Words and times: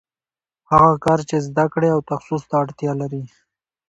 هغه 0.71 0.91
کار 1.05 1.19
چې 1.29 1.37
زده 1.47 1.65
کړې 1.73 1.89
او 1.95 1.99
تخصص 2.09 2.41
ته 2.49 2.55
اړتیا 2.63 2.91
لري 3.01 3.23